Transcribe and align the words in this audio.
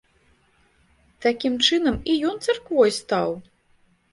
Такім 1.27 1.53
чынам 1.67 1.99
і 2.15 2.17
ён 2.31 2.35
царквой 2.49 2.91
стаў!!! 2.99 3.31